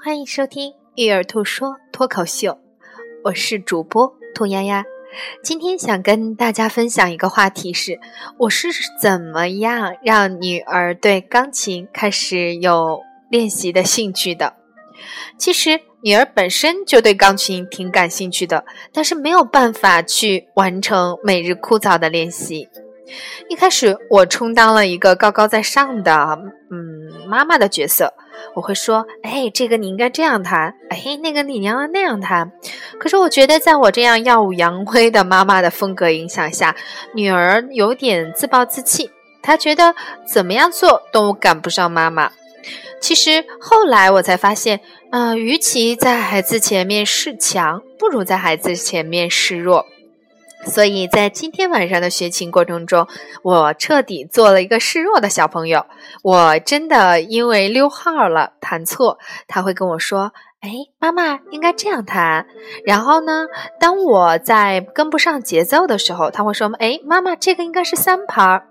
[0.00, 2.50] 欢迎收听《育儿兔说脱口秀》，
[3.24, 4.84] 我是主播兔丫丫。
[5.44, 8.00] 今天想跟大家分享一个话题是：
[8.38, 8.68] 我是
[9.00, 14.54] 怎么样让女儿对钢琴开始有练习的兴趣的？
[15.38, 22.68] 其实女儿本身就对钢琴挺感兴趣的，但是没有办法去完成每日枯燥的练习。
[23.48, 26.12] 一开始，我充当了一个高高在上的
[26.70, 28.12] 嗯妈妈的角色。
[28.54, 32.52] 我会说，哎，这个你应该这样弹，哎，那个你应该那样弹。
[32.98, 36.76] 可是我觉得，在我这样耀武扬威的妈妈的风格影响下，
[37.14, 39.10] 女儿有点自暴自弃。
[39.42, 42.30] 她觉得怎么样做都赶不上妈妈。
[43.00, 44.80] 其实后来我才发现，
[45.10, 49.86] 啊，与其在孩子前面示强，不如在孩子前面示弱。
[50.64, 53.06] 所以在今天晚上的学琴过程中，
[53.42, 55.86] 我彻底做了一个示弱的小朋友。
[56.22, 62.46] 我真的因为溜号了弹错，他会跟我说：“哎，妈妈应该这样弹。”
[62.86, 63.46] 然后呢，
[63.80, 68.62] 当我在跟不上节奏的时候，他会说：“哎，妈妈这个应该是三拍。”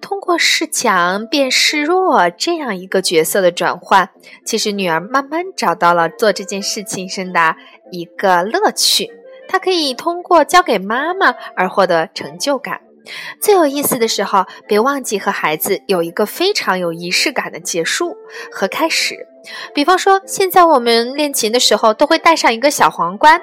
[0.00, 4.08] 通过示强变示弱这样一个角色的转换，
[4.44, 7.56] 其实女儿慢慢找到了做这件事情上的
[7.90, 9.10] 一个乐趣。
[9.48, 12.80] 他可以通过教给妈妈而获得成就感。
[13.40, 18.14] 最有意思的时候，别忘记和孩子有一个非常有仪式感的结束
[18.52, 19.26] 和开始。
[19.74, 23.40] 比方说，现在我们练琴的时候都会戴上一个小皇冠，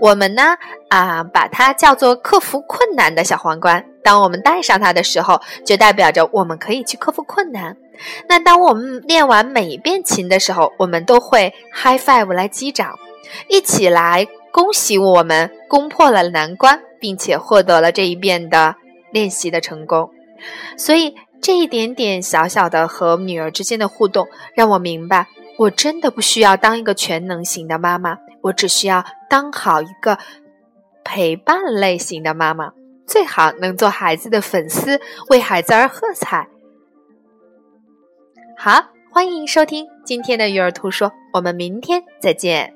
[0.00, 0.56] 我们呢
[0.88, 3.84] 啊把它叫做克服困难的小皇冠。
[4.02, 7.76] 当我们戴上它的时候，就代表着我们可以去克服困难。
[8.28, 12.98] 那当我们练完每一遍琴的时候，我们都会 high five 来击掌，
[13.48, 14.26] 一起来。
[14.54, 18.76] 恭喜我们攻破了难关，并且获得了这一遍的
[19.10, 20.12] 练习的成功。
[20.76, 25.26] 所以这一点点小小的和女儿之间的互动，让我明白，
[25.58, 30.18] 我真的不需要当一个全能型的妈妈，我只需要当好一个
[31.02, 32.70] 陪伴类型的妈妈，
[33.08, 36.46] 最好能做孩子的粉丝，为孩子而喝彩。
[38.56, 42.73] 好，欢迎收听今天的育儿图说，我们明天再见。